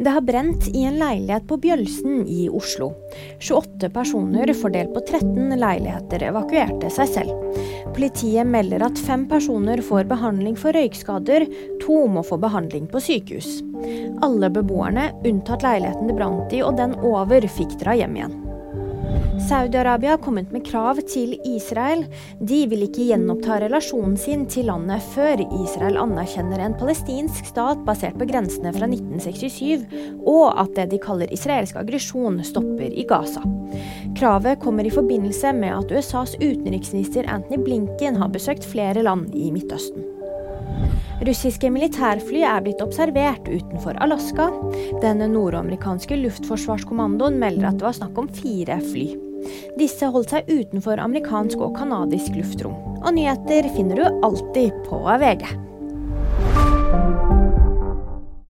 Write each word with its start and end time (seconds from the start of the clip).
Det 0.00 0.10
har 0.10 0.20
brent 0.24 0.68
i 0.68 0.84
en 0.88 0.96
leilighet 0.96 1.44
på 1.48 1.58
Bjølsen 1.60 2.22
i 2.28 2.46
Oslo. 2.48 2.94
28 3.40 3.90
personer 3.92 4.52
fordelt 4.56 4.94
på 4.94 5.02
13 5.04 5.52
leiligheter 5.60 6.24
evakuerte 6.30 6.88
seg 6.94 7.12
selv. 7.18 7.58
Politiet 7.92 8.48
melder 8.48 8.86
at 8.86 9.04
fem 9.04 9.26
personer 9.28 9.84
får 9.84 10.08
behandling 10.08 10.56
for 10.56 10.72
røykskader, 10.72 11.44
to 11.84 12.00
må 12.08 12.24
få 12.24 12.40
behandling 12.40 12.88
på 12.88 13.02
sykehus. 13.10 13.58
Alle 14.24 14.48
beboerne, 14.48 15.10
unntatt 15.20 15.68
leiligheten 15.68 16.08
det 16.08 16.16
brant 16.16 16.56
i 16.56 16.64
og 16.64 16.80
den 16.80 16.96
over, 17.04 17.44
fikk 17.60 17.76
dra 17.84 18.00
hjem 18.00 18.16
igjen. 18.16 18.40
Saudi-Arabia 19.50 20.10
har 20.10 20.20
kommet 20.22 20.52
med 20.52 20.62
krav 20.66 21.00
til 21.10 21.32
Israel. 21.48 22.04
De 22.38 22.58
vil 22.70 22.84
ikke 22.84 23.06
gjenoppta 23.08 23.56
relasjonen 23.62 24.14
sin 24.20 24.44
til 24.50 24.68
landet 24.70 25.02
før 25.14 25.42
Israel 25.42 25.98
anerkjenner 25.98 26.62
en 26.62 26.76
palestinsk 26.78 27.48
stat 27.50 27.82
basert 27.88 28.18
på 28.20 28.28
grensene 28.30 28.70
fra 28.76 28.86
1967, 28.86 29.88
og 30.22 30.54
at 30.60 30.76
det 30.76 30.90
de 30.92 31.02
kaller 31.02 31.34
israelsk 31.34 31.80
aggresjon 31.82 32.38
stopper 32.46 32.94
i 32.94 33.06
Gaza. 33.10 33.42
Kravet 34.18 34.62
kommer 34.62 34.86
i 34.86 34.94
forbindelse 34.94 35.54
med 35.56 35.74
at 35.80 35.98
USAs 35.98 36.36
utenriksminister 36.38 37.26
Anthony 37.26 37.64
Blinken 37.64 38.22
har 38.22 38.30
besøkt 38.30 38.68
flere 38.70 39.02
land 39.02 39.34
i 39.34 39.50
Midtøsten. 39.54 40.19
Russiske 41.20 41.68
militærfly 41.68 42.40
er 42.48 42.62
blitt 42.64 42.80
observert 42.80 43.44
utenfor 43.44 43.98
Alaska. 44.00 44.46
Den 45.02 45.20
nordamerikanske 45.34 46.16
luftforsvarskommandoen 46.16 47.36
melder 47.42 47.68
at 47.68 47.80
det 47.80 47.84
var 47.84 47.98
snakk 47.98 48.20
om 48.22 48.30
fire 48.40 48.78
fly. 48.86 49.10
Disse 49.76 50.08
holdt 50.12 50.32
seg 50.32 50.48
utenfor 50.48 51.00
amerikansk 51.00 51.60
og 51.60 51.76
canadisk 51.76 52.40
luftrom. 52.40 52.76
Og 53.04 53.12
nyheter 53.16 53.68
finner 53.76 54.00
du 54.00 54.24
alltid 54.24 54.80
på 54.88 55.04
VG. 55.20 55.44